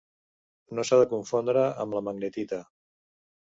No 0.79 0.85
s'ha 0.89 0.99
de 1.03 1.11
confondre 1.11 1.67
amb 1.85 1.99
la 2.01 2.05
magnetita. 2.11 2.63